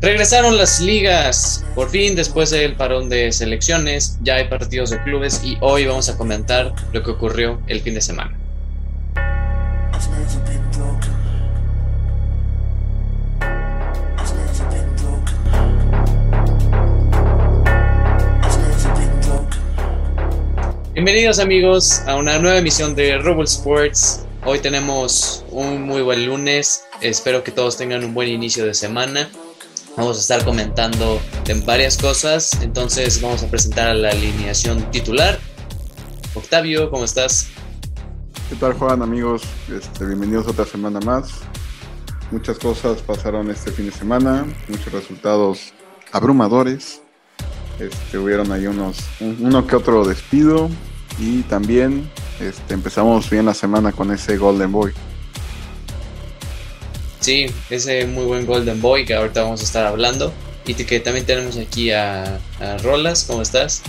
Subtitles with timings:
[0.00, 5.40] Regresaron las ligas, por fin después del parón de selecciones, ya hay partidos de clubes
[5.42, 8.38] y hoy vamos a comentar lo que ocurrió el fin de semana.
[20.94, 24.24] Bienvenidos amigos a una nueva emisión de Robo Sports.
[24.44, 29.28] Hoy tenemos un muy buen lunes, espero que todos tengan un buen inicio de semana.
[29.98, 35.40] Vamos a estar comentando en varias cosas, entonces vamos a presentar a la alineación titular.
[36.34, 37.48] Octavio, ¿cómo estás?
[38.48, 39.42] ¿Qué tal Juan amigos?
[39.68, 41.40] Este, bienvenidos otra semana más.
[42.30, 45.72] Muchas cosas pasaron este fin de semana, muchos resultados
[46.12, 47.02] abrumadores.
[47.80, 50.70] Este, hubieron ahí unos, uno que otro despido
[51.18, 52.08] y también
[52.38, 54.92] este, empezamos bien la semana con ese Golden Boy.
[57.28, 60.32] Sí, ese muy buen Golden Boy que ahorita vamos a estar hablando.
[60.66, 62.38] Y que también tenemos aquí a,
[62.82, 63.82] Rolas, ¿cómo estás?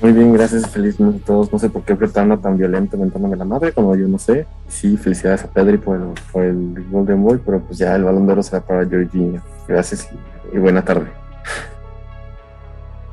[0.00, 1.52] Muy bien, gracias, feliz a todos.
[1.52, 4.48] No sé por qué apretando tan violento mentándome la madre, como yo no sé.
[4.66, 6.02] Sí, felicidades a Pedri por el,
[6.32, 9.40] por el Golden Boy, pero pues ya el balón de oro será para Jorginho.
[9.68, 10.08] Gracias
[10.52, 11.06] y, buena tarde.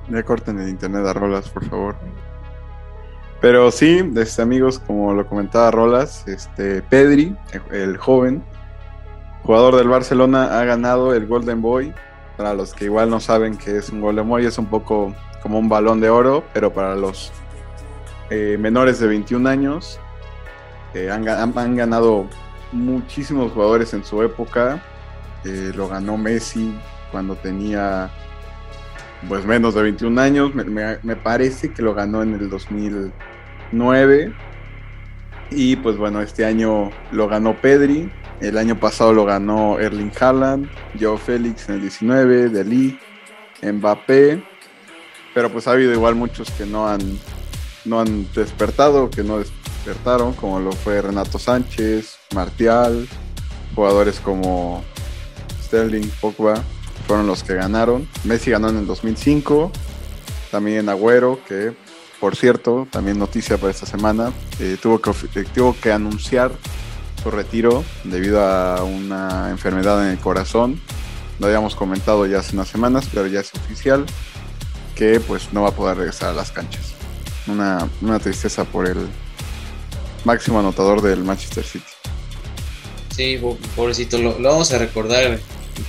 [0.09, 1.95] Ya corten el internet a Rolas, por favor.
[3.40, 7.36] Pero sí, este, amigos, como lo comentaba Rolas, este, Pedri,
[7.72, 8.42] el joven,
[9.48, 11.94] jugador del Barcelona ha ganado el Golden Boy.
[12.36, 15.58] Para los que igual no saben que es un Golden Boy, es un poco como
[15.58, 17.31] un balón de oro, pero para los
[18.30, 20.00] eh, menores de 21 años.
[20.94, 21.23] Eh, han,
[21.75, 22.28] ganado
[22.73, 24.84] muchísimos jugadores en su época.
[25.45, 26.78] Eh, lo ganó Messi
[27.12, 28.09] cuando tenía
[29.30, 30.53] pues menos de 21 años.
[30.53, 34.34] Me, me, parece que lo ganó en el 2009.
[35.52, 38.12] Y pues bueno, este año lo ganó Pedri.
[38.42, 43.00] El año pasado lo ganó Erling Haaland, Joe Félix en el 19, Deli,
[43.64, 44.44] Mbappé,
[45.34, 47.02] pero pues ha habido igual muchos que no han,
[47.86, 53.08] no han despertado, que no despertaron, como lo fue Renato Sánchez, Martial,
[53.74, 54.84] jugadores como
[55.64, 56.64] Sterling, Pogba,
[57.08, 58.08] fueron los que ganaron.
[58.24, 59.72] Messi ganó en el 2005,
[60.52, 61.74] también Agüero, que
[62.20, 65.12] por cierto, también noticia para esta semana, eh, tuvo, que,
[65.44, 66.52] tuvo que anunciar
[67.32, 70.82] retiro debido a una enfermedad en el corazón.
[71.40, 74.06] Lo habíamos comentado ya hace unas semanas, pero ya es oficial
[74.96, 76.94] que pues no va a poder regresar a las canchas.
[77.48, 77.88] Una,
[78.20, 79.08] tristeza por el
[80.26, 81.86] máximo anotador del Manchester City.
[83.16, 83.40] Sí,
[83.76, 85.40] pobrecito, lo, vamos a recordar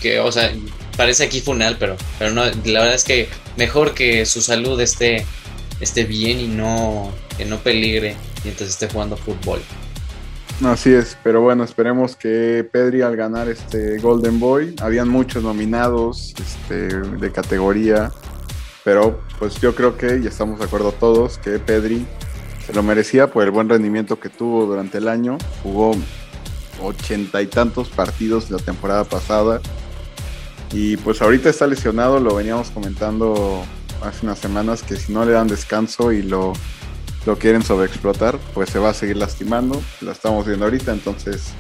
[0.01, 0.53] que, o sea,
[0.97, 5.27] parece aquí funal, pero, pero no, la verdad es que mejor que su salud esté,
[5.81, 9.61] esté bien y no, que no peligre mientras esté jugando fútbol.
[10.65, 16.35] Así es, pero bueno, esperemos que Pedri al ganar este Golden Boy, habían muchos nominados
[16.37, 18.11] este, de categoría,
[18.83, 22.05] pero pues yo creo que, y estamos de acuerdo todos, que Pedri
[22.67, 25.93] se lo merecía por el buen rendimiento que tuvo durante el año, jugó
[26.83, 29.61] ochenta y tantos partidos la temporada pasada,
[30.73, 33.63] y pues ahorita está lesionado, lo veníamos comentando
[34.03, 36.53] hace unas semanas, que si no le dan descanso y lo
[37.29, 39.79] lo quieren sobreexplotar, pues se va a seguir lastimando.
[40.01, 41.53] Lo estamos viendo ahorita, entonces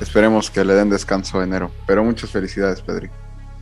[0.00, 1.70] esperemos que le den descanso enero.
[1.86, 3.08] Pero muchas felicidades, Pedri.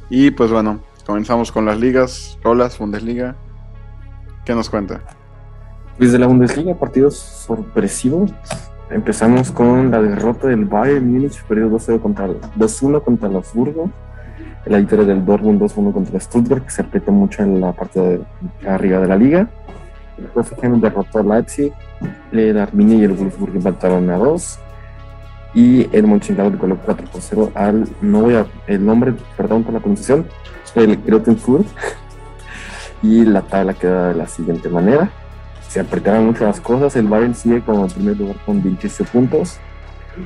[0.09, 3.37] Y pues bueno, comenzamos con las ligas, Rolas, Bundesliga.
[4.47, 5.03] ¿Qué nos cuenta?
[5.99, 8.32] Pues de la Bundesliga, partidos sorpresivos.
[8.88, 13.91] Empezamos con la derrota del Bayern Múnich, perdió 2-1 contra, 2-1 contra el Habsburgo.
[14.65, 18.21] La victoria del Dortmund 2-1 contra Stuttgart, que se aprieta mucho en la parte de
[18.66, 19.50] arriba de la liga.
[20.19, 21.73] El Hoffenheim derrotó a Leipzig,
[22.33, 24.59] el Arminia y el Wolfsburg empataron a 2
[25.55, 29.73] y el Mönchengladbach colocó 4 por 0 al, no voy a, el nombre, perdón por
[29.73, 30.27] la pronunciación,
[30.75, 31.67] el Grottenfurt
[33.03, 35.11] y la tabla queda de la siguiente manera.
[35.69, 39.59] Se apretaron mucho las cosas, el Bayern sigue como primer lugar con 27 puntos,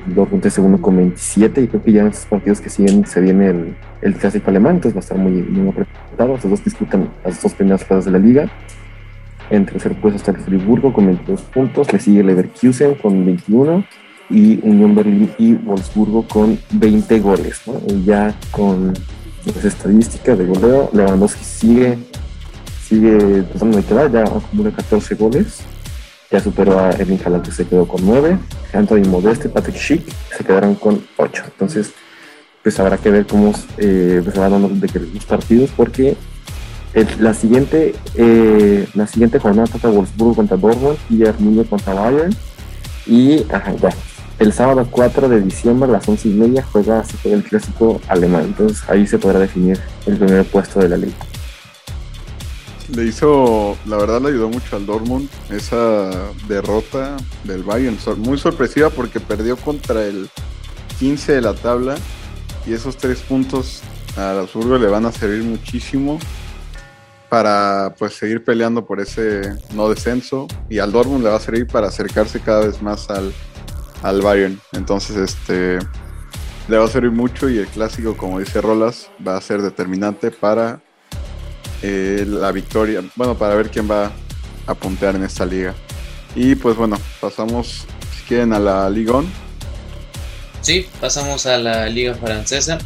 [0.05, 3.21] Dortmund es segundo con 27 y creo que ya en estos partidos que siguen se
[3.21, 7.09] viene el, el clásico alemán, entonces va a estar muy, muy apretado, los dos disputan
[7.23, 8.49] las dos primeras fases de la liga
[9.49, 11.91] en tercer puesto está el Friburgo con 22 puntos.
[11.91, 13.83] Le sigue Leverkusen con 21
[14.29, 17.61] y Unión Berlín y Wolfsburgo con 20 goles.
[17.87, 18.93] Y ya con
[19.45, 21.97] las estadísticas de goleo, Lewandowski sigue,
[22.83, 25.61] sigue tratando de quedar, ya acumula 14 goles.
[26.31, 28.37] Ya superó a Erling Haaland que se quedó con 9.
[28.73, 30.03] Anthony Modeste, Patrick Schick
[30.37, 31.43] se quedaron con 8.
[31.45, 31.91] Entonces,
[32.61, 36.15] pues habrá que ver cómo eh, pues, van dando de los partidos porque
[37.19, 42.35] la siguiente eh, la siguiente jornada toca Wolfsburgo contra Dortmund y Arminia contra Bayern
[43.05, 43.43] y
[44.39, 48.45] el sábado 4 de diciembre a las 11 y media juega, el clásico alemán.
[48.45, 51.17] Entonces ahí se podrá definir el primer puesto de la liga.
[52.95, 58.89] Le hizo, la verdad le ayudó mucho al Dortmund esa derrota del Bayern, muy sorpresiva
[58.89, 60.29] porque perdió contra el
[60.99, 61.95] 15 de la tabla
[62.65, 63.81] y esos tres puntos
[64.15, 66.17] al Habsburgo le van a servir muchísimo
[67.29, 71.67] para pues seguir peleando por ese no descenso y al Dortmund le va a servir
[71.67, 73.31] para acercarse cada vez más al,
[74.01, 74.59] al Bayern.
[74.73, 75.79] Entonces, este
[76.67, 80.29] le va a servir mucho y el clásico, como dice Rolas, va a ser determinante
[80.29, 80.81] para
[81.81, 83.03] eh, la victoria.
[83.15, 84.11] Bueno, para ver quién va
[84.67, 85.73] a puntear en esta liga.
[86.35, 87.85] Y pues bueno, pasamos,
[88.15, 89.21] si quieren, a la Liga
[90.61, 92.77] Sí, pasamos a la Liga Francesa.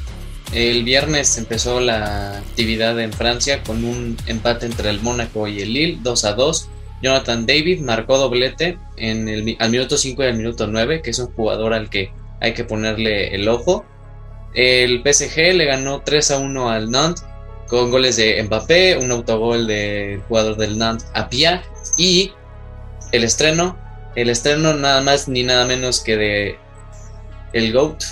[0.53, 5.73] El viernes empezó la actividad en Francia con un empate entre el Mónaco y el
[5.73, 6.69] Lille, 2 a 2.
[7.01, 11.17] Jonathan David marcó doblete en el, al minuto 5 y al minuto 9, que es
[11.17, 13.83] un jugador al que hay que ponerle el ojo.
[14.53, 17.25] El PSG le ganó 3 a 1 al Nantes
[17.67, 21.63] con goles de Mbappé, un autogol del jugador del Nantes a Pia
[21.97, 22.31] y
[23.11, 23.75] el estreno,
[24.15, 26.55] el estreno nada más ni nada menos que de
[27.53, 28.03] el GOAT,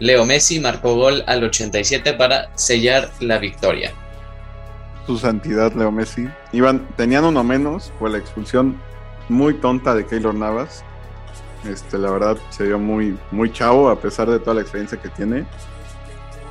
[0.00, 3.94] Leo Messi marcó gol al 87 para sellar la victoria
[5.10, 6.28] su santidad Leo Messi.
[6.52, 8.80] Iban, tenían uno menos por la expulsión
[9.28, 10.84] muy tonta de Keylor Navas.
[11.68, 15.08] Este, la verdad se vio muy, muy chavo a pesar de toda la experiencia que
[15.08, 15.44] tiene.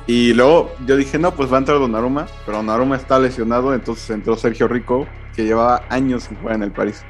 [0.06, 4.10] Y luego yo dije, no, pues va a entrar Donnarumma, pero Donnarumma está lesionado, entonces
[4.10, 7.02] entró Sergio Rico, que llevaba años sin jugar en el París.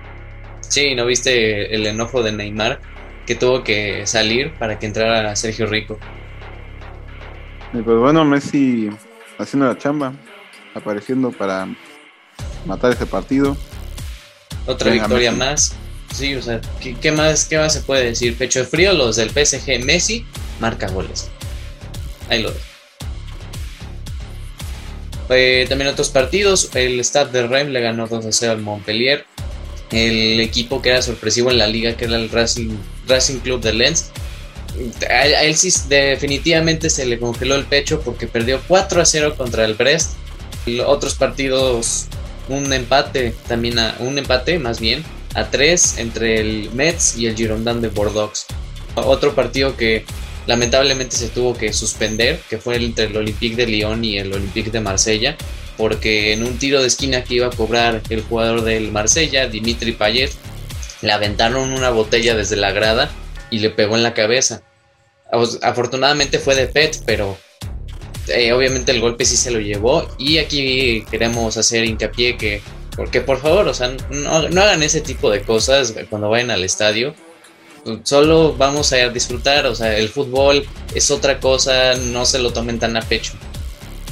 [0.61, 2.81] Sí, ¿no viste el enojo de Neymar?
[3.27, 5.99] Que tuvo que salir para que entrara Sergio Rico.
[7.73, 8.91] Y pues bueno, Messi
[9.39, 10.13] haciendo la chamba
[10.75, 11.69] apareciendo para
[12.67, 13.57] matar ese partido.
[14.67, 15.75] Otra victoria más.
[16.13, 16.61] Sí, o sea,
[17.01, 18.37] ¿qué, más, ¿qué más se puede decir?
[18.37, 20.27] Pecho de frío, los del PSG Messi
[20.59, 21.31] marca goles.
[22.29, 22.51] Ahí lo
[25.33, 29.25] eh, también otros partidos, el Stade de Reims le ganó 2 a 0 al Montpellier.
[29.93, 32.77] El equipo que era sorpresivo en la liga, que era el Racing,
[33.07, 34.11] Racing Club de Lens,
[35.09, 39.65] a, él sí definitivamente se le congeló el pecho porque perdió 4 a 0 contra
[39.65, 40.13] el Brest
[40.87, 42.07] otros partidos,
[42.49, 45.05] un empate también, a, un empate más bien,
[45.35, 48.47] a tres entre el Mets y el Girondin de Bordeaux.
[48.95, 50.05] Otro partido que
[50.47, 54.71] lamentablemente se tuvo que suspender, que fue entre el Olympique de Lyon y el Olympique
[54.71, 55.37] de Marsella,
[55.77, 59.93] porque en un tiro de esquina que iba a cobrar el jugador del Marsella, Dimitri
[59.93, 60.33] Payet,
[61.03, 63.11] le aventaron una botella desde la grada
[63.51, 64.63] y le pegó en la cabeza.
[65.63, 67.37] Afortunadamente fue de PET, pero
[68.29, 72.63] eh, obviamente el golpe sí se lo llevó y aquí queremos hacer hincapié que,
[72.97, 77.15] porque por favor, o sea, no, hagan ese tipo de cosas cuando vayan al estadio.
[78.03, 82.79] Solo vamos a disfrutar, o sea, el fútbol es otra cosa, no se lo tomen
[82.79, 83.33] tan a pecho.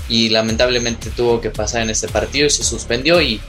[0.08, 3.40] Y lamentablemente tuvo que pasar en este partido y se suspendió y,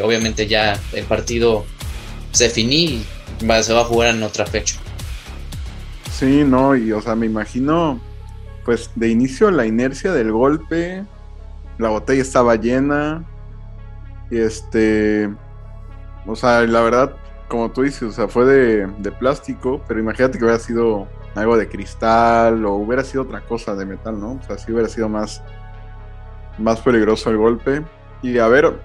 [0.00, 1.64] obviamente ya el partido
[2.32, 2.84] se finí
[3.40, 4.76] y se va a jugar en otra fecha.
[6.16, 8.00] Sí, no, y o sea, me imagino
[8.64, 11.04] pues de inicio la inercia del golpe,
[11.76, 13.22] la botella estaba llena,
[14.30, 15.30] y este,
[16.24, 17.16] o sea, la verdad,
[17.48, 21.68] como tú dices, o sea, fue de, plástico, pero imagínate que hubiera sido algo de
[21.68, 24.40] cristal o hubiera sido otra cosa de metal, ¿no?
[24.42, 25.42] O sea, sí hubiera sido más,
[26.56, 27.84] más peligroso el golpe.
[28.22, 28.80] Y a ver,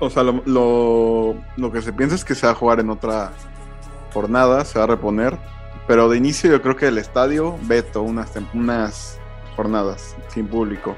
[0.00, 2.90] o sea, lo, lo, lo que se piensa es que se va a jugar en
[2.90, 3.30] otra
[4.12, 5.53] jornada, se va a reponer
[5.86, 9.18] pero de inicio yo creo que el estadio, veto, unas, unas
[9.56, 10.96] jornadas sin público.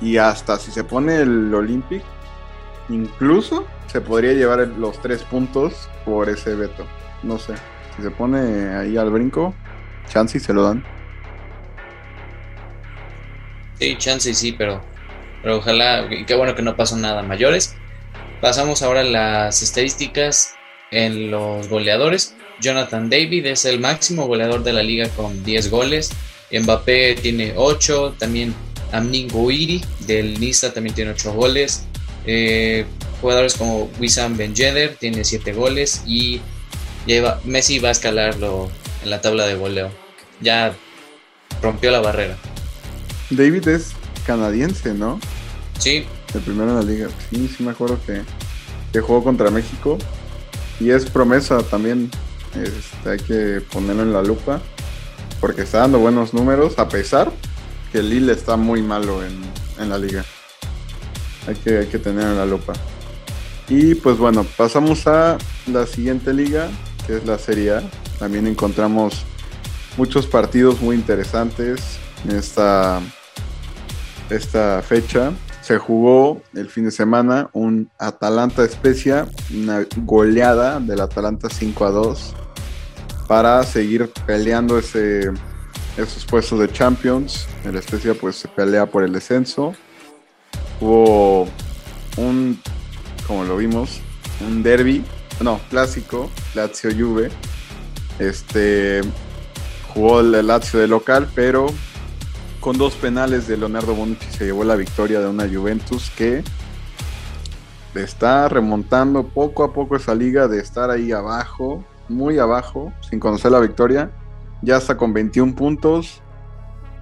[0.00, 2.02] Y hasta si se pone el Olympic,
[2.88, 6.86] incluso se podría llevar los tres puntos por ese veto.
[7.22, 7.54] No sé.
[7.96, 9.54] Si se pone ahí al brinco,
[10.08, 10.84] chance y se lo dan.
[13.78, 14.80] Sí, chance sí, pero,
[15.42, 17.76] pero ojalá, y qué bueno que no pasó nada mayores.
[18.40, 20.54] Pasamos ahora a las estadísticas
[20.90, 22.34] en los goleadores.
[22.62, 26.10] Jonathan David es el máximo goleador de la liga con 10 goles.
[26.50, 28.14] Mbappé tiene 8.
[28.18, 28.54] También
[28.92, 31.84] Amnin Gouiri del Nista también tiene 8 goles.
[32.24, 32.86] Eh,
[33.20, 36.02] jugadores como Wissam Ben Yedder tiene 7 goles.
[36.06, 36.40] Y
[37.44, 38.70] Messi va a escalarlo
[39.02, 39.90] en la tabla de goleo.
[40.40, 40.72] Ya
[41.60, 42.36] rompió la barrera.
[43.30, 43.92] David es
[44.24, 45.18] canadiense, ¿no?
[45.78, 46.04] Sí.
[46.32, 47.08] El primero en la liga.
[47.30, 48.22] Sí, sí me acuerdo que,
[48.92, 49.98] que jugó contra México.
[50.80, 52.10] Y es promesa también
[52.54, 54.60] este, hay que ponerlo en la lupa
[55.40, 57.32] porque está dando buenos números a pesar
[57.92, 60.24] que Lille está muy malo en, la liga.
[61.48, 62.72] Hay que, hay que tener en la lupa.
[63.68, 66.68] Y pues bueno, pasamos a la siguiente liga,
[67.06, 67.82] que es la Serie A.
[68.18, 69.24] también encontramos
[69.96, 73.00] muchos partidos muy interesantes en esta,
[74.30, 75.32] esta fecha.
[75.62, 81.90] Se jugó el fin de semana un Atalanta Especia, una goleada del Atalanta 5 a
[81.92, 82.34] 2
[83.28, 85.30] para seguir peleando ese,
[85.96, 87.46] esos puestos de Champions.
[87.64, 89.72] El Especia pues se pelea por el descenso.
[90.80, 91.46] Hubo
[92.16, 92.60] un,
[93.28, 94.00] como lo vimos,
[94.44, 95.04] un derby,
[95.40, 97.30] no, clásico, Lazio Juve.
[98.18, 99.00] Este
[99.94, 101.66] jugó el Lazio de local, pero
[102.62, 106.44] con dos penales de Leonardo Bonucci se llevó la victoria de una Juventus que
[107.92, 113.50] está remontando poco a poco esa liga de estar ahí abajo, muy abajo, sin conocer
[113.50, 114.12] la victoria.
[114.62, 116.22] Ya está con 21 puntos,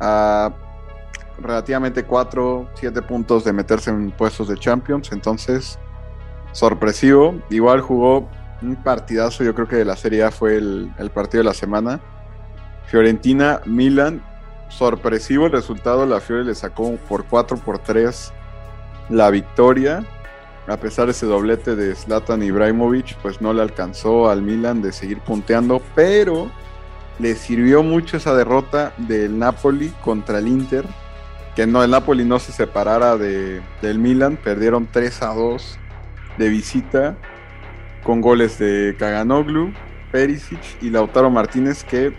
[0.01, 0.51] a
[1.39, 5.13] relativamente 4, 7 puntos de meterse en puestos de Champions.
[5.13, 5.79] Entonces,
[6.53, 7.35] sorpresivo.
[7.51, 8.31] Igual jugó
[8.63, 11.55] un partidazo, yo creo que de la Serie A fue el, el partido de la
[11.55, 12.01] semana.
[12.87, 14.23] Fiorentina, Milan,
[14.71, 18.33] sorpresivo el resultado, la Fiore le sacó por 4 por 3
[19.11, 20.05] la victoria.
[20.67, 24.93] A pesar de ese doblete de Zlatan Ibrahimovic, pues no le alcanzó al Milan de
[24.93, 26.51] seguir punteando, pero
[27.19, 30.85] le sirvió mucho esa derrota del Napoli contra el Inter,
[31.57, 35.79] que no, el Napoli no se separara de, del Milan, perdieron 3 a 2
[36.39, 37.17] de visita
[38.05, 39.75] con goles de Kaganoglu,
[40.13, 42.15] Perisic y Lautaro Martínez que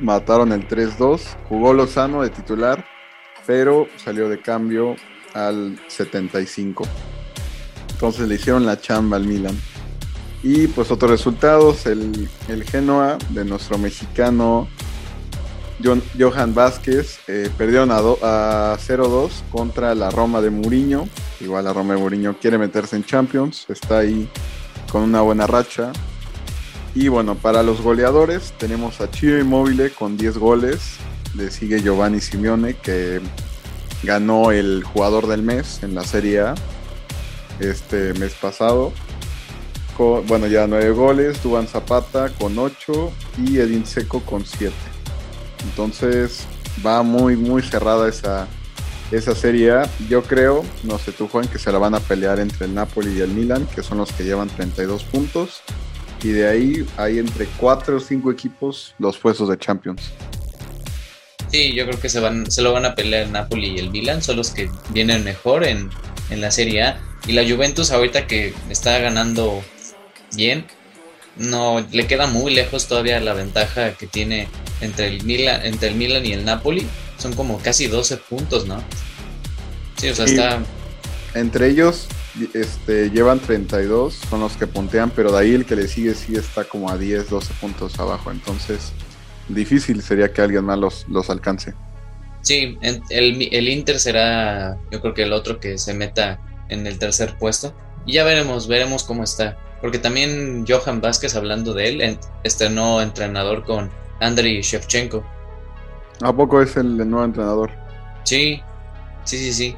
[0.00, 1.20] mataron el 3-2.
[1.48, 2.84] Jugó Lozano de titular,
[3.46, 4.96] pero salió de cambio
[5.34, 6.84] al 75.
[7.92, 9.58] Entonces le hicieron la chamba al Milan.
[10.42, 14.68] Y pues otros resultados, el, el Genoa de nuestro mexicano
[15.82, 21.08] John, Johan Vázquez eh, perdieron a, a 0-2 contra la Roma de Mourinho.
[21.40, 24.28] Igual la Roma de Mourinho quiere meterse en Champions, está ahí
[24.90, 25.92] con una buena racha.
[26.96, 30.96] Y bueno, para los goleadores tenemos a Chio Immobile con 10 goles.
[31.34, 33.20] Le sigue Giovanni Simeone que
[34.02, 36.54] ganó el jugador del mes en la Serie A
[37.60, 38.94] este mes pasado.
[39.98, 41.42] Bueno, ya 9 goles.
[41.42, 43.12] Duban Zapata con 8
[43.44, 44.74] y Edin Seco con 7.
[45.64, 46.46] Entonces
[46.84, 48.48] va muy, muy cerrada esa,
[49.10, 49.90] esa Serie A.
[50.08, 53.18] Yo creo, no sé tú Juan, que se la van a pelear entre el Napoli
[53.18, 55.62] y el Milan, que son los que llevan 32 puntos
[56.22, 60.02] y de ahí hay entre cuatro o cinco equipos los puestos de Champions.
[61.50, 63.90] Sí, yo creo que se, van, se lo van a pelear el Napoli y el
[63.90, 65.90] Milan, son los que vienen mejor en,
[66.30, 67.00] en la Serie A.
[67.26, 69.62] Y la Juventus ahorita que está ganando
[70.34, 70.66] bien,
[71.36, 74.48] no le queda muy lejos todavía la ventaja que tiene
[74.80, 76.86] entre el Milan, entre el Milan y el Napoli.
[77.18, 78.82] Son como casi 12 puntos, ¿no?
[79.96, 80.34] Sí, o sea, Sí.
[80.34, 80.58] está
[81.34, 82.08] Entre ellos
[82.54, 86.36] este, llevan 32, son los que puntean, pero de ahí el que le sigue sí
[86.36, 88.30] está como a 10, 12 puntos abajo.
[88.30, 88.92] Entonces,
[89.48, 91.74] difícil sería que alguien más los, los alcance.
[92.42, 96.38] Sí, el, el Inter será, yo creo que el otro que se meta
[96.68, 97.74] en el tercer puesto.
[98.06, 99.56] Y ya veremos, veremos cómo está.
[99.80, 103.90] Porque también Johan Vázquez, hablando de él, en- estrenó entrenador con
[104.20, 105.24] Andriy Shevchenko.
[106.22, 107.70] ¿A poco es el nuevo entrenador?
[108.24, 108.62] Sí,
[109.24, 109.76] sí, sí, sí.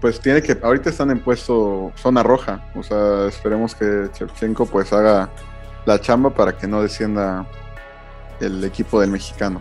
[0.00, 4.92] Pues tiene que, ahorita están en puesto zona roja, o sea, esperemos que Shevchenko pues
[4.92, 5.30] haga
[5.84, 7.44] la chamba para que no descienda
[8.40, 9.60] el equipo del mexicano.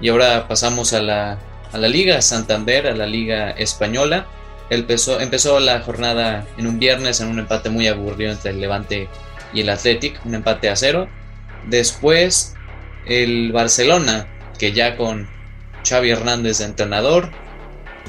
[0.00, 1.38] Y ahora pasamos a la,
[1.72, 4.26] a la Liga Santander, a la Liga Española.
[4.68, 9.08] Empezó, empezó la jornada en un viernes en un empate muy aburrido entre el Levante
[9.52, 11.08] y el Athletic, un empate a cero.
[11.66, 12.54] Después
[13.06, 14.26] el Barcelona,
[14.58, 15.28] que ya con
[15.88, 17.30] Xavi Hernández de entrenador,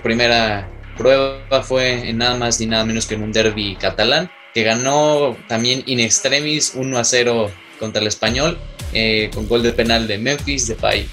[0.05, 0.69] primera
[1.00, 5.35] prueba fue en nada más ni nada menos que en un derby catalán, que ganó
[5.47, 8.55] también in extremis 1 a 0 contra el español,
[8.93, 11.09] eh, con gol de penal de Memphis Depay.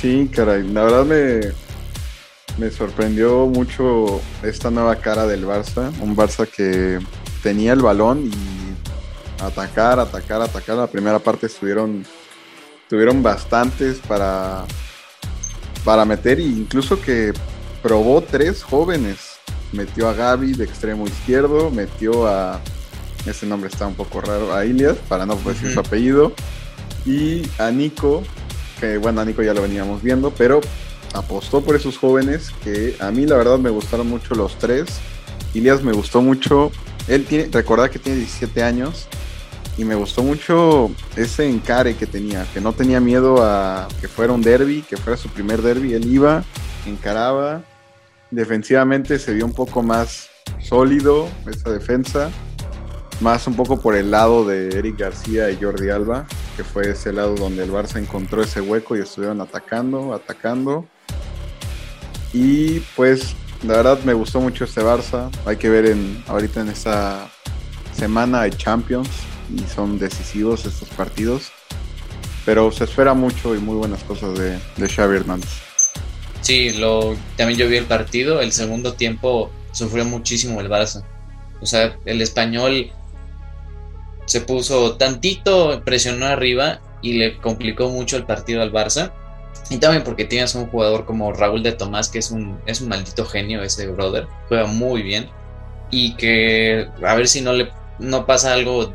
[0.00, 1.40] Sí, caray, la verdad me,
[2.58, 7.00] me sorprendió mucho esta nueva cara del Barça, un Barça que
[7.42, 10.76] tenía el balón y atacar, atacar, atacar.
[10.76, 12.06] La primera parte estuvieron,
[12.88, 14.64] tuvieron bastantes para,
[15.84, 17.32] para meter e incluso que
[17.82, 19.38] probó tres jóvenes.
[19.72, 22.60] Metió a Gaby de extremo izquierdo, metió a,
[23.26, 26.32] ese nombre está un poco raro, a Ilias, para no decir su apellido,
[27.06, 28.22] y a Nico,
[28.80, 30.60] que bueno, a Nico ya lo veníamos viendo, pero
[31.14, 34.98] apostó por esos jóvenes que a mí la verdad me gustaron mucho los tres.
[35.54, 36.70] Ilias me gustó mucho,
[37.08, 39.08] él tiene, recordad que tiene 17 años
[39.76, 44.32] y me gustó mucho ese encare que tenía, que no tenía miedo a que fuera
[44.32, 46.44] un derby, que fuera su primer derby, él iba,
[46.86, 47.62] encaraba,
[48.30, 50.28] defensivamente se vio un poco más
[50.60, 52.30] sólido esa defensa
[53.20, 57.12] más un poco por el lado de Eric García y Jordi Alba, que fue ese
[57.12, 60.86] lado donde el Barça encontró ese hueco y estuvieron atacando, atacando.
[62.32, 65.30] Y pues la verdad me gustó mucho este Barça.
[65.44, 67.30] Hay que ver en, ahorita en esta
[67.92, 69.10] semana de Champions
[69.54, 71.52] y son decisivos estos partidos.
[72.46, 75.69] Pero se espera mucho y muy buenas cosas de, de Xavi Hernández.
[76.40, 78.40] Sí, lo, también yo vi el partido.
[78.40, 81.04] El segundo tiempo sufrió muchísimo el Barça.
[81.60, 82.90] O sea, el español
[84.24, 89.12] se puso tantito, presionó arriba y le complicó mucho el partido al Barça.
[89.68, 92.88] Y también porque tienes un jugador como Raúl de Tomás, que es un, es un
[92.88, 95.28] maldito genio ese brother, juega muy bien.
[95.90, 98.92] Y que a ver si no le no pasa algo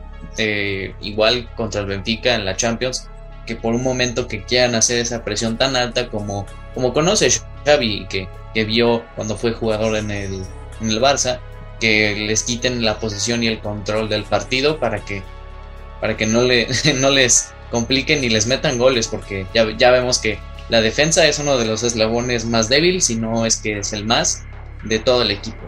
[1.02, 3.08] igual contra el Benfica en la Champions,
[3.46, 7.30] que por un momento que quieran hacer esa presión tan alta como, como conoce
[7.66, 10.42] Xavi, que, que vio cuando fue jugador en el,
[10.82, 11.40] en el Barça,
[11.80, 15.22] que les quiten la posición y el control del partido para que,
[16.02, 20.20] para que no, le, no les compliquen ni les metan goles, porque ya, ya vemos
[20.20, 20.38] que
[20.70, 24.06] la defensa es uno de los eslabones más débiles, si no es que es el
[24.06, 24.44] más
[24.84, 25.60] de todo el equipo.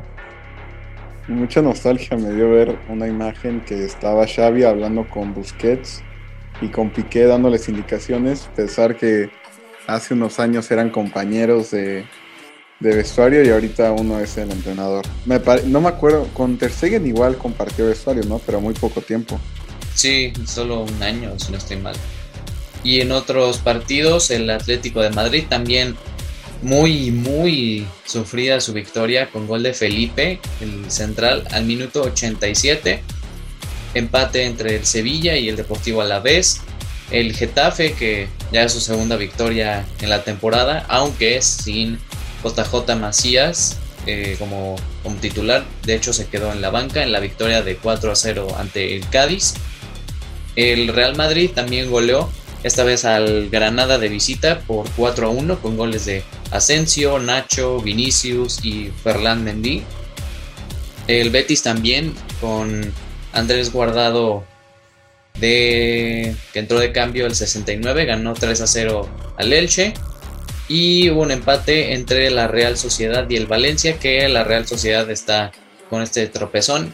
[1.28, 6.02] Mucha nostalgia me dio ver una imagen que estaba Xavi hablando con Busquets
[6.62, 9.30] y con Piqué dándoles indicaciones, pensar que
[9.88, 12.06] hace unos años eran compañeros de,
[12.80, 15.06] vestuario y ahorita uno es el entrenador.
[15.26, 18.40] Me no me acuerdo, con Ter Stegen igual compartió vestuario, ¿no?
[18.40, 19.40] Pero muy poco tiempo.
[19.96, 21.96] Sí, solo un año, si no estoy mal.
[22.84, 25.96] Y en otros partidos, el Atlético de Madrid también
[26.62, 33.02] muy, muy sufrida su victoria con gol de Felipe, el central, al minuto 87.
[33.98, 36.62] Empate entre el Sevilla y el Deportivo Alavés.
[37.12, 42.00] El Getafe, que ya es su segunda victoria en la temporada, aunque es sin
[42.44, 44.76] JJ Macías eh, como,
[45.22, 45.66] titular.
[45.84, 48.96] De hecho, se quedó en la banca en la victoria de 4 a 0 ante
[48.96, 49.56] el Cádiz.
[50.56, 52.30] El Real Madrid también goleó,
[52.64, 57.82] esta vez al Granada de visita por 4 a 1 con goles de Asensio, Nacho,
[57.82, 59.84] Vinicius y Ferland Mendy.
[61.08, 62.94] El Betis también con
[63.38, 64.44] Andrés Guardado
[65.40, 69.94] de que entró de cambio el 69, ganó 3 a 0 al Elche.
[70.68, 75.10] Y hubo un empate entre la Real Sociedad y el Valencia, que la Real Sociedad
[75.10, 75.52] está
[75.90, 76.94] con este tropezón.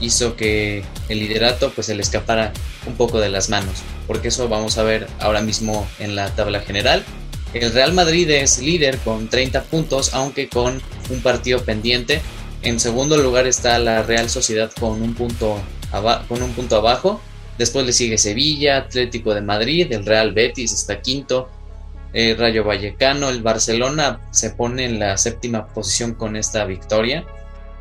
[0.00, 2.52] Hizo que el liderato pues se le escapara
[2.86, 3.82] un poco de las manos.
[4.06, 7.02] Porque eso vamos a ver ahora mismo en la tabla general.
[7.54, 12.20] El Real Madrid es líder con 30 puntos, aunque con un partido pendiente.
[12.62, 15.60] En segundo lugar está la Real Sociedad con un punto,
[16.28, 17.20] con un punto abajo.
[17.58, 21.48] Después le sigue Sevilla, Atlético de Madrid, el Real Betis está quinto,
[22.12, 27.24] el Rayo Vallecano, el Barcelona se pone en la séptima posición con esta victoria.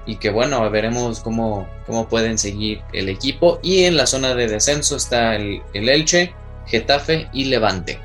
[0.06, 3.60] Y que bueno, veremos cómo, cómo pueden seguir el equipo.
[3.62, 6.34] Y en la zona de descenso está el, el Elche,
[6.65, 8.00] Getafe y Levante.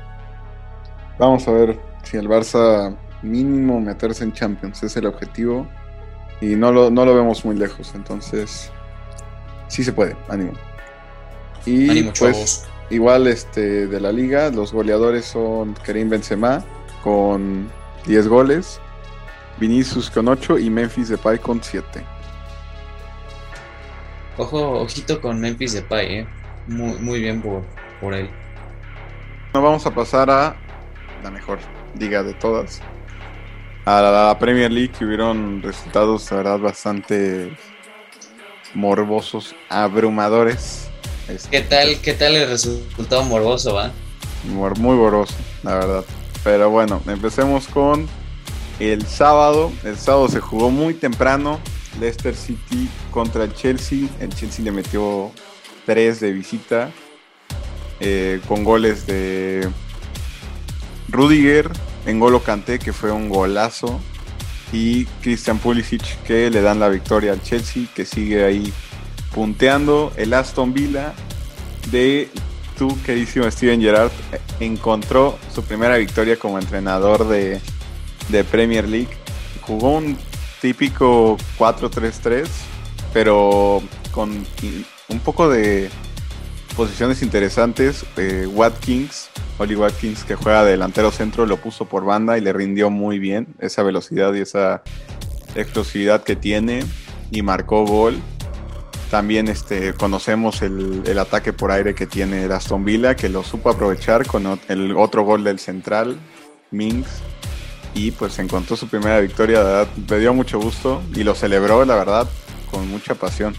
[1.17, 5.65] Vamos a ver si el Barça mínimo meterse en Champions es el objetivo.
[6.41, 7.93] Y no lo, no lo vemos muy lejos.
[7.95, 8.69] Entonces,
[9.67, 10.53] sí se puede, ánimo.
[11.65, 16.63] Y pues, igual este, de la liga, los goleadores son Karim Benzema
[17.03, 17.69] con
[18.05, 18.79] 10 goles,
[19.59, 22.03] Vinicius con 8 y Memphis Depay con 7.
[24.37, 26.27] Ojo, ojito con Memphis Depay, eh.
[26.67, 27.63] Muy, muy bien por,
[27.99, 28.29] por él.
[29.53, 30.55] Nos vamos a pasar a
[31.23, 31.59] la mejor
[31.99, 32.81] liga de todas.
[33.85, 37.55] A la, Premier League que hubieron resultados, la verdad, bastante
[38.73, 40.87] morbosos, abrumadores.
[41.27, 43.91] Este, ¿Qué tal, qué tal el resultado morboso, va?
[44.43, 46.05] Muy morboso, la verdad.
[46.43, 48.07] Pero bueno, empecemos con
[48.79, 49.71] el sábado.
[49.83, 51.59] El sábado se jugó muy temprano.
[51.99, 54.07] Leicester City contra el Chelsea.
[54.19, 55.31] El Chelsea le metió
[55.85, 56.91] 3 de visita.
[57.99, 59.69] Eh, con goles de
[61.07, 61.69] Rudiger,
[62.05, 64.01] Engolo Kanté, que fue un golazo.
[64.73, 68.73] Y Christian Pulisic, que le dan la victoria al Chelsea, que sigue ahí
[69.33, 70.11] punteando.
[70.17, 71.13] El Aston Villa
[71.91, 72.29] de
[72.77, 74.11] tu queridísimo Steven Gerrard
[74.59, 77.61] encontró su primera victoria como entrenador de,
[78.29, 79.15] de Premier League.
[79.61, 80.17] Jugó un
[80.59, 82.47] típico 4-3-3,
[83.13, 83.81] pero
[84.11, 84.45] con
[85.09, 85.89] un poco de
[86.73, 88.05] posiciones interesantes.
[88.17, 92.89] Eh, Watkins, Oli Watkins, que juega delantero centro, lo puso por banda y le rindió
[92.89, 94.83] muy bien esa velocidad y esa
[95.55, 96.83] explosividad que tiene
[97.31, 98.19] y marcó gol.
[99.09, 103.69] También este, conocemos el, el, ataque por aire que tiene Aston Villa, que lo supo
[103.69, 106.17] aprovechar con el otro gol del central,
[106.71, 107.21] Minks,
[107.93, 111.95] y pues encontró su primera victoria, verdad, me dio mucho gusto y lo celebró, la
[111.95, 112.27] verdad,
[112.71, 113.55] con mucha pasión.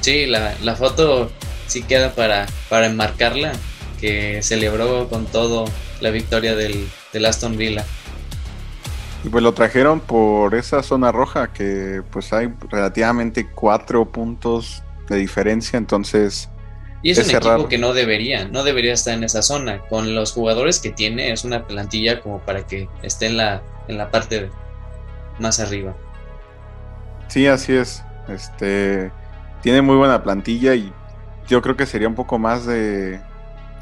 [0.00, 1.30] Sí, la, la foto
[1.72, 3.52] sí queda para, para enmarcarla,
[4.00, 5.64] que celebró con todo
[6.00, 7.84] la victoria del, del Aston Villa.
[9.24, 15.16] Y pues lo trajeron por esa zona roja que pues hay relativamente cuatro puntos de
[15.16, 16.48] diferencia, entonces...
[17.04, 19.80] Y es, un equipo que no debería, no debería estar en esa zona.
[19.88, 23.98] Con los jugadores que tiene, es una plantilla como para que esté en la, en
[23.98, 24.50] la parte
[25.40, 25.96] más arriba.
[27.26, 28.04] Sí, así es.
[28.28, 29.10] Este
[29.62, 30.92] tiene muy buena plantilla y
[31.48, 33.20] yo creo que sería un poco más de,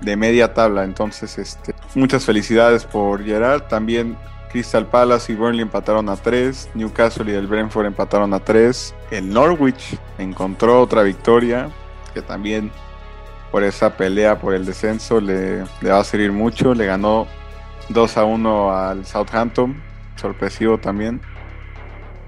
[0.00, 0.84] de media tabla.
[0.84, 3.62] Entonces, este, muchas felicidades por Gerard.
[3.62, 4.16] También
[4.50, 9.32] Crystal Palace y Burnley empataron a 3, Newcastle y el Brentford empataron a 3, el
[9.32, 11.70] Norwich encontró otra victoria,
[12.12, 12.72] que también
[13.52, 17.28] por esa pelea por el descenso le, le va a servir mucho, le ganó
[17.90, 19.80] 2 a 1 al Southampton,
[20.16, 21.20] sorpresivo también.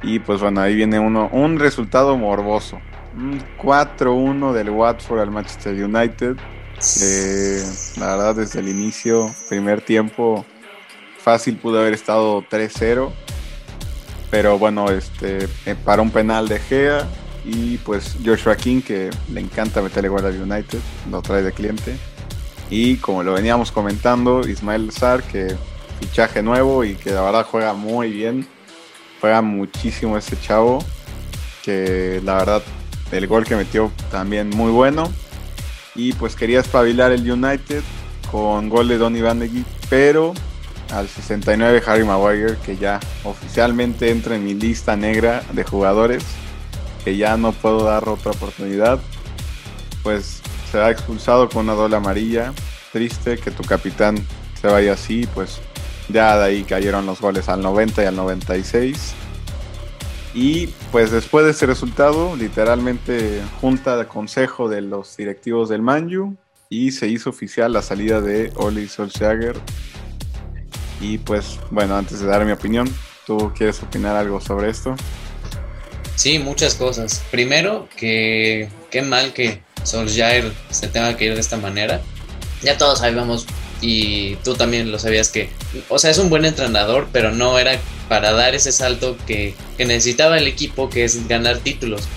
[0.03, 2.81] Y pues bueno, ahí viene uno, un resultado morboso.
[3.15, 6.37] Un 4-1 del Watford al Manchester United.
[7.99, 10.45] La verdad desde el inicio, primer tiempo,
[11.19, 13.13] fácil pudo haber estado 3-0.
[14.31, 17.07] Pero bueno, este, eh, para un penal de Gea
[17.45, 20.79] y pues Joshua King que le encanta meterle gol al United,
[21.11, 21.97] lo trae de cliente.
[22.71, 25.55] Y como lo veníamos comentando, Ismael Sar que
[26.01, 28.47] fichaje nuevo y que la verdad juega muy bien.
[29.21, 30.83] Juega muchísimo ese chavo.
[31.63, 32.63] Que la verdad
[33.13, 35.13] el gol que metió también muy bueno.
[35.95, 37.83] Y pues quería espabilar el United
[38.31, 39.51] con gol de Donny Van de
[39.91, 40.33] pero
[40.91, 46.25] al 69 Harry Maguire, que ya oficialmente entra en mi lista negra de jugadores,
[47.05, 49.01] que ya no puedo dar otra oportunidad,
[50.03, 52.53] pues será expulsado con una doble amarilla.
[52.93, 54.17] Triste que tu capitán
[54.61, 55.61] se vaya así, pues
[56.09, 59.15] ya de ahí cayeron los goles al 90 y al 96.
[60.35, 66.37] Y pues después de ese resultado, literalmente junta de consejo de los directivos del Manju
[66.71, 69.57] y se hizo oficial la salida de Oli Solskjaer
[71.03, 72.89] y pues bueno, antes de dar mi opinión,
[73.27, 74.95] ¿tú quieres opinar algo sobre esto?
[76.15, 77.23] Sí, muchas cosas.
[77.31, 82.01] Primero, que qué mal que Solskjaer se tenga que ir de esta manera.
[82.63, 83.47] Ya todos sabíamos
[83.83, 85.51] y tú también lo sabías que,
[85.89, 89.85] o sea, es un buen entrenador, pero no era para dar ese salto que, que
[89.85, 92.09] necesitaba el equipo, que es ganar títulos.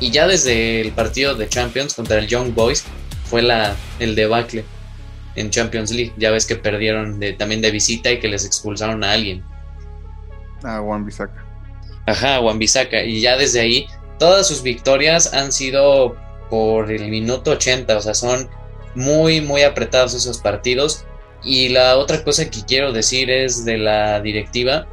[0.00, 2.84] Y ya desde el partido de Champions contra el Young Boys
[3.24, 4.64] fue la, el debacle
[5.36, 6.12] en Champions League.
[6.18, 9.42] Ya ves que perdieron de, también de visita y que les expulsaron a alguien.
[10.62, 11.44] A Juan Bisaca.
[12.06, 13.02] Ajá, Juan Bisaca.
[13.02, 13.86] Y ya desde ahí,
[14.18, 16.16] todas sus victorias han sido
[16.50, 17.96] por el minuto 80.
[17.96, 18.48] O sea, son
[18.94, 21.06] muy, muy apretados esos partidos.
[21.44, 24.86] Y la otra cosa que quiero decir es de la directiva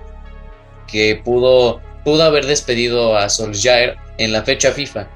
[0.88, 5.08] que pudo, pudo haber despedido a Solskjaer en la fecha FIFA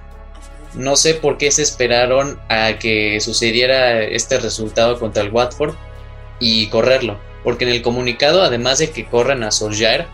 [0.76, 5.74] no sé por qué se esperaron a que sucediera este resultado contra el Watford
[6.39, 7.17] y correrlo.
[7.43, 10.08] Porque en el comunicado, además de que corran a Solskjaer,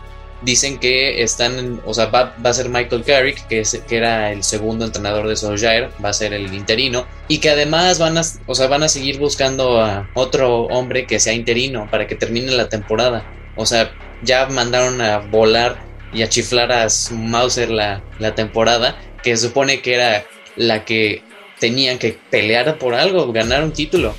[0.44, 5.28] dicen que están, o sea, va, a ser Michael Carrick, que era el segundo entrenador
[5.28, 8.82] de Solskjaer, va a ser el interino, y que además van a, o sea, van
[8.82, 13.24] a seguir buscando a otro hombre que sea interino para que termine la temporada.
[13.56, 15.76] O sea, ya mandaron a volar
[16.12, 20.24] y a chiflar a Mauser la, la temporada, que se supone que era
[20.56, 21.22] la que
[21.58, 24.14] tenían que pelear por algo, ganar un título.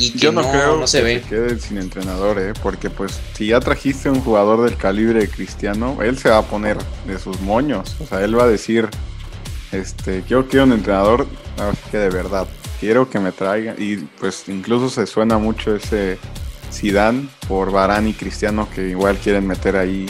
[0.00, 1.22] Y Yo no, creo no se ve.
[1.28, 2.52] quede sin entrenador, ¿eh?
[2.62, 6.42] porque pues si ya trajiste un jugador del calibre de Cristiano, él se va a
[6.42, 7.96] poner de sus moños.
[8.00, 8.88] O sea, él va a decir,
[9.72, 11.26] este, yo quiero un entrenador
[11.90, 12.48] que de verdad,
[12.80, 13.74] quiero que me traiga.
[13.78, 16.18] Y pues incluso se suena mucho ese
[16.72, 20.06] Zidane por Varane y Cristiano que igual quieren meter ahí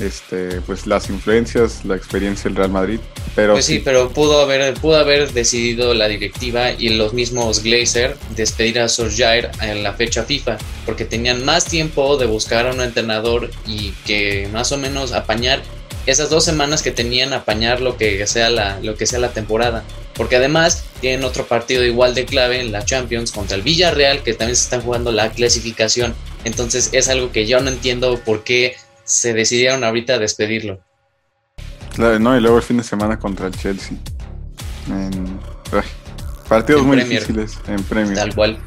[0.00, 3.00] este, pues las influencias, la experiencia del Real Madrid.
[3.34, 8.16] Pero pues sí, pero pudo haber, pudo haber decidido la directiva y los mismos Glazer
[8.36, 12.80] despedir a Solskjaer en la fecha FIFA, porque tenían más tiempo de buscar a un
[12.80, 15.62] entrenador y que más o menos apañar
[16.06, 19.84] esas dos semanas que tenían apañar lo que sea la, lo que sea la temporada.
[20.14, 24.34] Porque además tienen otro partido igual de clave en la Champions contra el Villarreal, que
[24.34, 26.14] también se están jugando la clasificación.
[26.44, 30.80] Entonces es algo que yo no entiendo por qué se decidieron ahorita a despedirlo.
[31.94, 33.96] Claro, no, y luego el fin de semana contra el Chelsea.
[34.88, 35.38] En,
[36.48, 38.16] partidos muy difíciles en Premier.
[38.16, 38.58] Tal cual.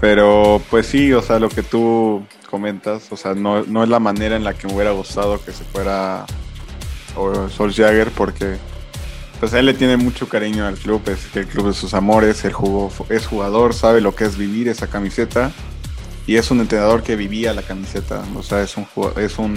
[0.00, 3.98] Pero pues sí, o sea, lo que tú comentas, o sea, no, no es la
[3.98, 6.24] manera en la que me hubiera gustado que se fuera
[7.14, 8.56] Solskjaer porque
[9.40, 12.52] pues él le tiene mucho cariño al club, es el club de sus amores, el
[12.52, 15.52] jugó, es jugador, sabe lo que es vivir esa camiseta
[16.28, 18.86] y es un entrenador que vivía la camiseta, o sea, es un,
[19.16, 19.54] es un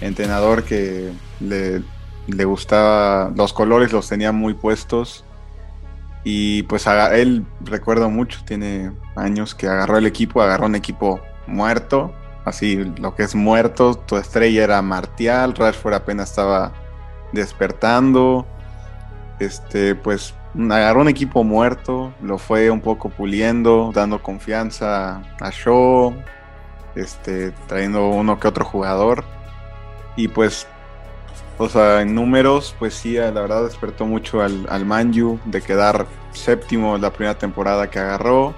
[0.00, 1.82] entrenador que le,
[2.28, 5.24] le gustaba, los colores los tenía muy puestos.
[6.22, 12.14] Y pues él, recuerdo mucho, tiene años que agarró el equipo, agarró un equipo muerto,
[12.44, 16.72] así lo que es muerto, tu estrella era Martial, Rashford apenas estaba
[17.32, 18.46] despertando,
[19.40, 26.14] este, pues agarró un equipo muerto, lo fue un poco puliendo, dando confianza a Shaw,
[26.94, 29.24] este, trayendo uno que otro jugador.
[30.16, 30.66] Y pues,
[31.58, 36.06] o sea, en números, pues sí, la verdad despertó mucho al, al Manju de quedar
[36.32, 38.54] séptimo la primera temporada que agarró.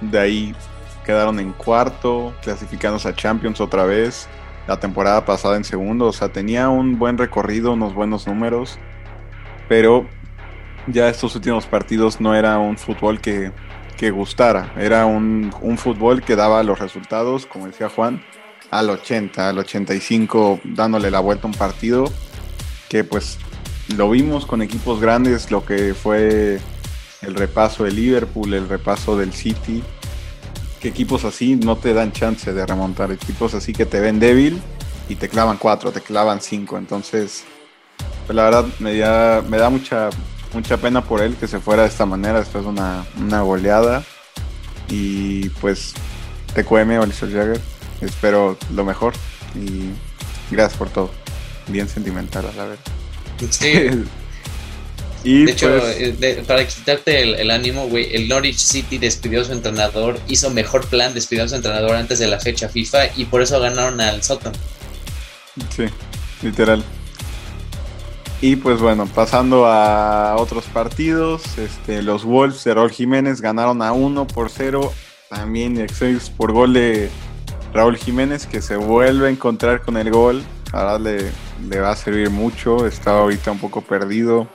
[0.00, 0.54] De ahí
[1.04, 4.28] quedaron en cuarto, clasificándose a Champions otra vez.
[4.66, 8.78] La temporada pasada en segundo, o sea, tenía un buen recorrido, unos buenos números.
[9.68, 10.06] Pero
[10.86, 13.52] ya estos últimos partidos no era un fútbol que,
[14.10, 18.22] gustara, era un, fútbol que daba los resultados, como decía Juan,
[18.70, 22.04] al 80, al 85, dándole la vuelta a un partido
[22.88, 23.38] que pues
[23.96, 26.60] lo vimos con equipos grandes, lo que fue
[27.22, 29.82] el repaso de Liverpool, el repaso del City,
[30.80, 34.60] que equipos así no te dan chance de remontar, equipos así que te ven débil
[35.08, 37.44] y te clavan cuatro, te clavan cinco, entonces
[38.26, 40.10] pues la verdad me da, me da mucha
[40.56, 44.02] mucha pena por él que se fuera de esta manera después de una, una goleada.
[44.88, 45.92] Y pues
[46.54, 47.60] te cueme, Oliver Jagger.
[48.00, 49.12] Espero lo mejor
[49.54, 49.90] y
[50.50, 51.10] gracias por todo.
[51.68, 52.84] Bien sentimental, a la verdad.
[53.50, 53.90] Sí.
[55.24, 59.44] y de hecho, pues eh, para quitarte el, ánimo, güey, el Norwich City despidió a
[59.44, 63.26] su entrenador, hizo mejor plan, despidió a su entrenador antes de la fecha FIFA y
[63.26, 64.52] por eso ganaron al Soton.
[65.74, 65.84] Sí,
[66.42, 66.82] literal.
[68.40, 73.92] Y pues bueno, pasando a otros partidos, este, los Wolves de Raúl Jiménez ganaron a
[73.92, 74.92] 1 por 0,
[75.30, 75.86] también
[76.36, 77.10] por gol de
[77.72, 81.30] Raúl Jiménez que se vuelve a encontrar con el gol, ahora le,
[81.66, 84.46] le va a servir mucho, estaba ahorita un poco perdido.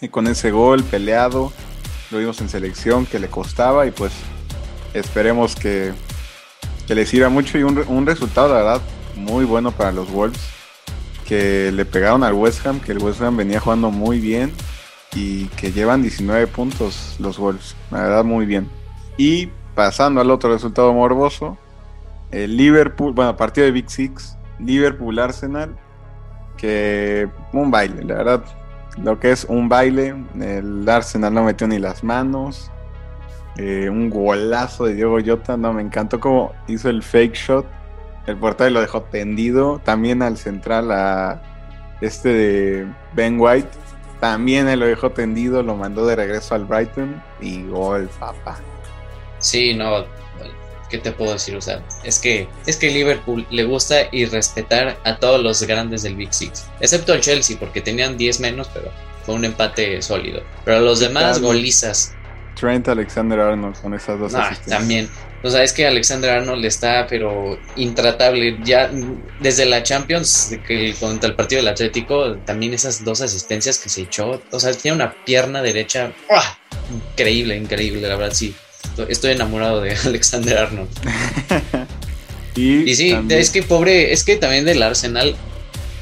[0.00, 1.52] Y con ese gol peleado,
[2.10, 3.86] lo vimos en selección que le costaba.
[3.86, 4.12] Y pues
[4.92, 5.92] esperemos que,
[6.86, 8.82] que le sirva mucho y un, un resultado la verdad
[9.16, 10.40] muy bueno para los Wolves
[11.26, 14.52] que le pegaron al West Ham, que el West Ham venía jugando muy bien
[15.14, 18.68] y que llevan 19 puntos los Wolves, la verdad muy bien.
[19.16, 21.56] Y pasando al otro resultado morboso,
[22.30, 25.76] el Liverpool, bueno, partido de Big Six, Liverpool Arsenal,
[26.56, 28.44] que un baile, la verdad,
[29.02, 32.70] lo que es un baile, el Arsenal no metió ni las manos,
[33.56, 37.66] eh, un golazo de Diego Jota, no, me encantó como hizo el fake shot
[38.26, 39.80] el portal lo dejó tendido.
[39.84, 41.42] También al central a
[42.00, 43.68] este de Ben White.
[44.20, 48.58] También él lo dejó tendido, lo mandó de regreso al Brighton y gol, papá.
[49.38, 50.06] Sí, no,
[50.88, 51.56] ¿qué te puedo decir?
[51.56, 56.02] O sea, es que, es que Liverpool le gusta y respetar a todos los grandes
[56.02, 58.90] del Big Six, excepto el Chelsea, porque tenían 10 menos, pero
[59.26, 60.42] fue un empate sólido.
[60.64, 62.14] Pero los demás, golizas.
[62.58, 65.08] Trent Alexander Arnold con esas dos ah, También.
[65.42, 68.58] O sea, es que Alexander Arnold está, pero intratable.
[68.64, 68.90] Ya
[69.40, 74.02] desde la Champions, que contra el partido del Atlético, también esas dos asistencias que se
[74.02, 74.42] echó.
[74.50, 76.12] O sea, tiene una pierna derecha
[77.12, 78.54] increíble, increíble, la verdad, sí.
[79.08, 80.88] Estoy enamorado de Alexander Arnold.
[82.56, 85.36] y, sí, es que pobre, es que también del Arsenal,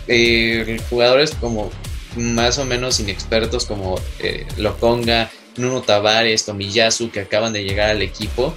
[0.06, 1.70] eh, jugadores como
[2.16, 8.02] más o menos inexpertos como eh, Lokonga, Nuno Tavares, Tomiyasu, que acaban de llegar al
[8.02, 8.54] equipo,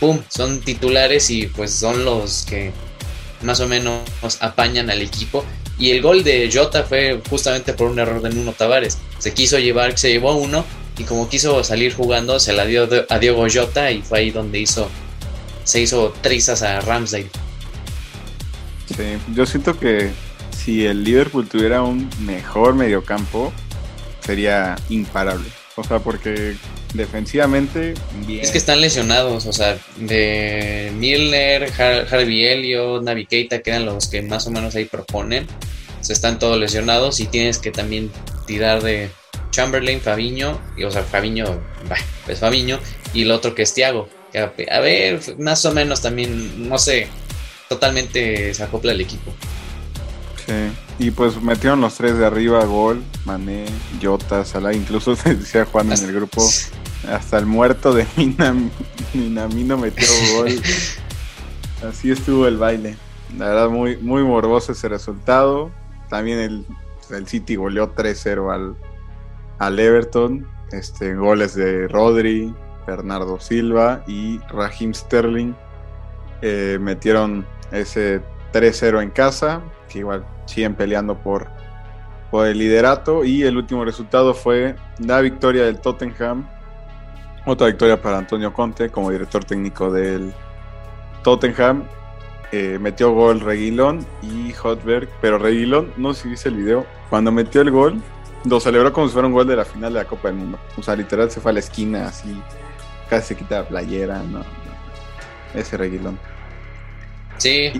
[0.00, 0.20] ¡pum!
[0.28, 2.72] Son titulares y pues son los que
[3.42, 4.02] más o menos
[4.40, 5.44] apañan al equipo.
[5.78, 8.98] Y el gol de Jota fue justamente por un error de Nuno Tavares.
[9.18, 10.64] Se quiso llevar, se llevó uno
[10.98, 14.60] y como quiso salir jugando, se la dio a Diego Jota y fue ahí donde
[14.60, 14.88] hizo,
[15.64, 17.28] se hizo trizas a Ramsdale.
[18.86, 20.10] Sí, yo siento que
[20.56, 23.52] si el Liverpool tuviera un mejor mediocampo,
[24.20, 25.48] sería imparable.
[25.78, 26.56] O sea, porque
[26.94, 27.94] defensivamente
[28.26, 28.42] bien.
[28.42, 34.08] Es que están lesionados, o sea, de Milner, Harvey Elliott, Navi Keita, que eran los
[34.08, 35.46] que más o menos ahí proponen.
[36.00, 38.10] se están todos lesionados y tienes que también
[38.46, 39.10] tirar de
[39.50, 41.60] Chamberlain, Fabiño, y, o sea, Fabiño,
[42.24, 42.78] pues Fabiño,
[43.12, 44.08] y el otro que es Tiago.
[44.70, 47.08] A ver, más o menos también, no sé,
[47.68, 49.32] totalmente se acopla el equipo.
[50.46, 50.52] Sí.
[50.98, 53.66] Y pues metieron los tres de arriba, gol, Mané,
[54.02, 56.42] Jota, Salah, incluso decía Juan en el grupo,
[57.10, 58.70] hasta el muerto de Minam,
[59.12, 60.06] Minamino metió
[60.36, 60.48] gol.
[61.86, 62.96] Así estuvo el baile.
[63.36, 65.70] La verdad, muy, muy morboso ese resultado.
[66.08, 66.66] También el,
[67.10, 68.76] el City goleó 3-0 al,
[69.58, 70.46] al Everton.
[70.72, 72.54] Este, goles de Rodri,
[72.86, 75.54] Bernardo Silva y Raheem Sterling.
[76.40, 78.22] Eh, metieron ese
[78.56, 81.48] 3-0 en casa, que igual siguen peleando por
[82.32, 86.46] el liderato y el último resultado fue la victoria del Tottenham.
[87.46, 90.32] Otra victoria para Antonio Conte como director técnico del
[91.22, 91.84] Tottenham.
[92.52, 97.32] Eh, metió gol Reguilón y Hotberg, pero Reguilón, no sé si viste el video, cuando
[97.32, 98.00] metió el gol,
[98.44, 100.58] lo celebró como si fuera un gol de la final de la Copa del Mundo.
[100.76, 102.40] O sea, literal se fue a la esquina así,
[103.10, 104.42] casi se quita la playera, no,
[105.54, 106.18] ese Reguilón.
[107.46, 107.70] Sí,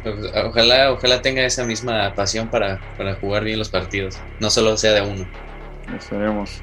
[0.45, 4.93] ojalá, ojalá tenga esa misma pasión para, para jugar bien los partidos, no solo sea
[4.93, 5.27] de uno.
[5.99, 6.63] Esperemos.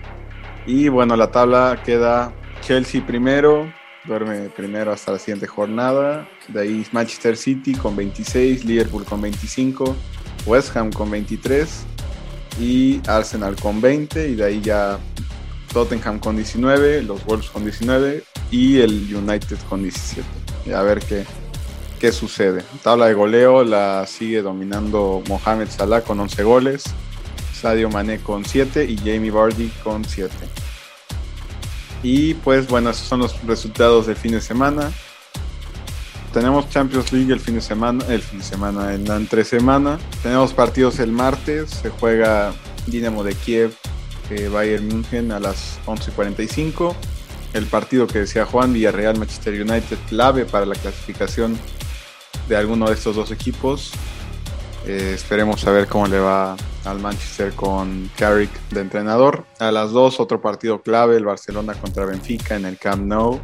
[0.65, 3.69] Y bueno, la tabla queda Chelsea primero,
[4.05, 6.29] duerme primero hasta la siguiente jornada.
[6.47, 9.97] De ahí Manchester City con 26, Liverpool con 25,
[10.45, 11.83] West Ham con 23
[12.61, 14.29] y Arsenal con 20.
[14.29, 14.97] Y de ahí ya
[15.73, 20.25] Tottenham con 19, los Wolves con 19 y el United con 17.
[20.65, 21.25] Y a ver qué,
[22.03, 22.65] qué sucede.
[22.81, 26.83] Tabla de goleo la sigue dominando Mohamed Salah con 11 goles,
[27.53, 30.29] Sadio Mané con 7 y Jamie Vardy con 7.
[32.03, 34.91] Y pues bueno, esos son los resultados del fin de semana.
[36.33, 39.97] Tenemos Champions League el fin de semana, el fin de semana, en la entre semana.
[40.21, 42.53] Tenemos partidos el martes, se juega
[42.85, 43.73] Dinamo de Kiev,
[44.29, 46.93] eh, Bayern München a las 11.45.
[47.53, 51.57] El partido que decía Juan, Villarreal, Manchester United, clave para la clasificación
[52.47, 53.91] de alguno de estos dos equipos.
[54.85, 59.45] Eh, esperemos saber cómo le va al Manchester con Carrick de entrenador.
[59.59, 63.39] A las 2, otro partido clave, el Barcelona contra Benfica en el Camp Nou.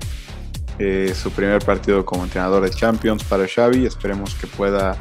[0.77, 3.85] Eh, su primer partido como entrenador de Champions para Xavi.
[3.85, 4.97] Esperemos que pueda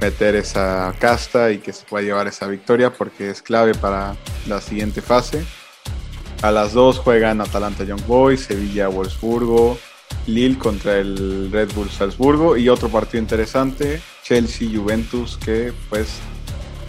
[0.00, 4.60] meter esa casta y que se pueda llevar esa victoria porque es clave para la
[4.60, 5.44] siguiente fase.
[6.42, 9.78] A las 2 juegan Atalanta Young Boys, Sevilla Wolfsburgo,
[10.26, 16.18] Lille contra el Red Bull Salzburgo y otro partido interesante, Chelsea Juventus que pues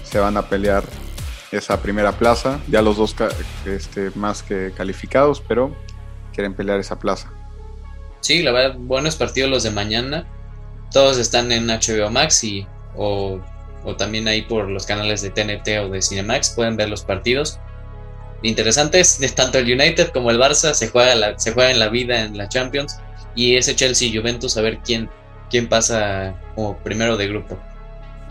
[0.04, 0.84] se van a pelear
[1.52, 3.16] esa primera plaza, ya los dos
[3.66, 5.76] este, más que calificados, pero
[6.34, 7.32] quieren pelear esa plaza.
[8.22, 10.26] Sí, la verdad, buenos partidos los de mañana.
[10.92, 13.40] Todos están en HBO Max y o,
[13.84, 17.60] o también ahí por los canales de TNT o de Cinemax pueden ver los partidos
[18.42, 19.20] interesantes.
[19.36, 22.48] Tanto el United como el Barça se juega, se juega en la vida en la
[22.48, 22.98] Champions
[23.36, 25.10] y ese Chelsea Juventus a ver quién,
[25.50, 27.60] quién pasa como primero de grupo.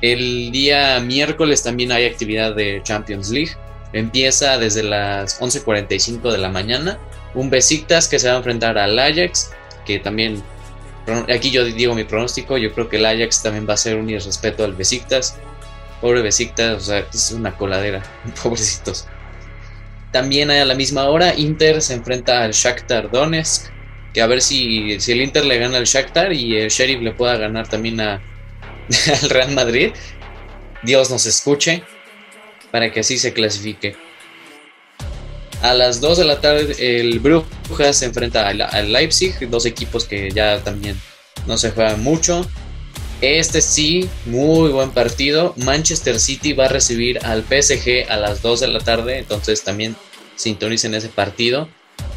[0.01, 3.53] El día miércoles también hay actividad de Champions League.
[3.93, 6.99] Empieza desde las 11.45 de la mañana.
[7.35, 9.53] Un Besiktas que se va a enfrentar al Ajax,
[9.87, 10.43] que también,
[11.33, 14.11] aquí yo digo mi pronóstico, yo creo que el Ajax también va a ser un
[14.11, 15.37] irrespeto al Besiktas.
[16.01, 18.03] Pobre Besiktas, o sea, es una coladera,
[18.43, 19.07] pobrecitos.
[20.11, 23.72] También a la misma hora Inter se enfrenta al Shakhtar Donetsk
[24.13, 27.13] que a ver si, si el Inter le gana al Shakhtar y el Sheriff le
[27.13, 28.21] pueda ganar también al
[29.29, 29.93] Real Madrid.
[30.83, 31.83] Dios nos escuche
[32.71, 33.97] para que así se clasifique.
[35.63, 40.31] A las 2 de la tarde el Brujas se enfrenta al, Leipzig, dos equipos que
[40.33, 41.01] ya también
[41.47, 42.45] no se juegan mucho.
[43.21, 45.55] Este sí, muy buen partido.
[45.59, 49.95] Manchester City va a recibir al PSG a las 2 de la tarde, entonces también
[50.35, 51.69] sintonicen ese partido.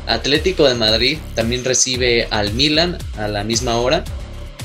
[0.07, 4.03] Atlético de Madrid también recibe al Milan a la misma hora.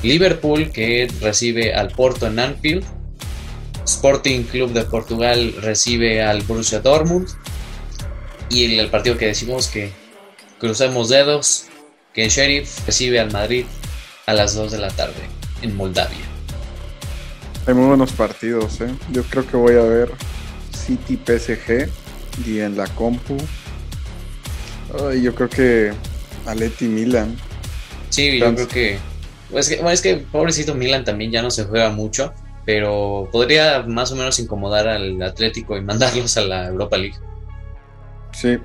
[0.03, 2.85] Liverpool que recibe al Porto en Anfield.
[3.85, 7.29] Sporting Club de Portugal recibe al Borussia Dortmund.
[8.50, 9.92] Y el, partido que decimos que
[10.59, 11.66] crucemos dedos,
[12.12, 13.64] que Sheriff recibe al Madrid
[14.26, 15.22] a las 2 de la tarde
[15.62, 16.18] en Moldavia.
[17.66, 18.90] Hay muy buenos partidos, ¿eh?
[19.12, 20.11] Yo creo que voy a ver
[20.74, 21.88] City PSG
[22.44, 23.37] y en la compu
[25.22, 25.92] yo creo que
[26.46, 27.37] Aleti Milan.
[28.09, 28.98] Sí, yo creo que,
[29.50, 32.33] pues, que, bueno, es que pobrecito Milan también ya no se juega mucho,
[32.64, 37.16] pero podría más o menos incomodar al Atlético y mandarlos a la Europa League.
[38.33, 38.59] Sí,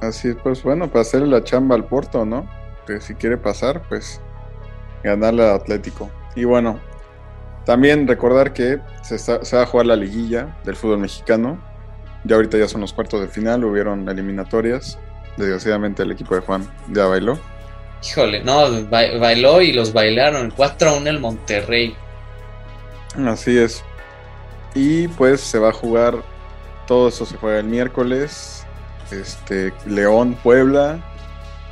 [0.00, 2.48] así es, pues bueno, para hacerle la chamba al Porto, ¿no?
[2.86, 4.20] Que si quiere pasar, pues
[5.02, 6.10] ganarle al Atlético.
[6.34, 6.78] Y bueno,
[7.64, 11.60] también recordar que se, se va a jugar la liguilla del fútbol mexicano.
[12.24, 14.98] Ya ahorita ya son los cuartos de final, hubieron eliminatorias.
[15.36, 17.38] Desgraciadamente el equipo de Juan ya bailó.
[18.02, 20.50] Híjole, no, bailó y los bailaron.
[20.52, 21.96] 4-1 el Monterrey.
[23.26, 23.84] Así es.
[24.74, 26.22] Y pues se va a jugar,
[26.86, 28.66] todo eso se juega el miércoles.
[29.10, 30.98] Este, León, Puebla,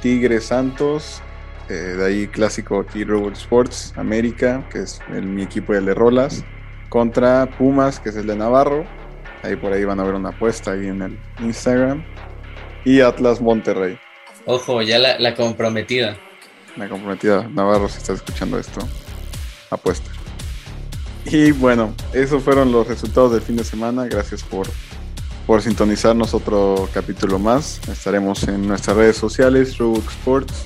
[0.00, 1.20] Tigre Santos,
[1.68, 6.44] eh, de ahí clásico aquí Robot Sports, América, que es mi equipo de Le Rolas,
[6.88, 8.86] contra Pumas, que es el de Navarro.
[9.42, 12.02] Ahí por ahí van a ver una apuesta ahí en el Instagram
[12.84, 13.98] y Atlas Monterrey.
[14.46, 16.16] Ojo, ya la, comprometida.
[16.76, 17.48] La comprometida.
[17.48, 18.80] Navarro, si estás escuchando esto,
[19.70, 20.10] apuesta.
[21.24, 24.04] Y bueno, esos fueron los resultados del fin de semana.
[24.06, 24.66] Gracias por
[25.46, 27.80] por sintonizarnos otro capítulo más.
[27.88, 30.64] Estaremos en nuestras redes sociales, Rubik Sports,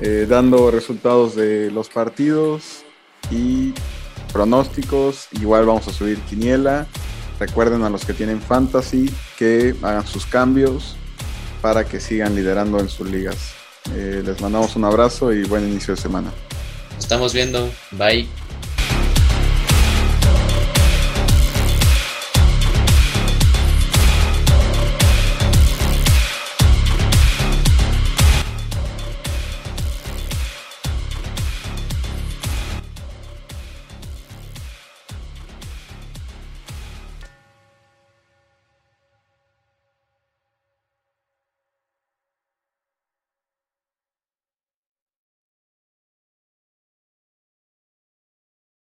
[0.00, 2.84] eh, dando resultados de los partidos
[3.30, 3.72] y
[4.32, 5.28] pronósticos.
[5.32, 6.86] Igual vamos a subir quiniela.
[7.38, 10.96] Recuerden a los que tienen fantasy que hagan sus cambios
[11.64, 13.54] para que sigan liderando en sus ligas.
[13.94, 16.30] Eh, les mandamos un abrazo y buen inicio de semana.
[16.98, 17.70] estamos viendo.
[17.92, 18.28] Bye.